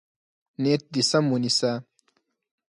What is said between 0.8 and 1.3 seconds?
دې سم